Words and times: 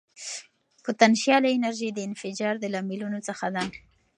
پوتنشیاله 0.85 1.47
انرژي 1.57 1.89
د 1.93 1.99
انفجار 2.07 2.53
د 2.59 2.65
لاملونو 2.73 3.19
څخه 3.27 3.47
ده. 3.55 3.63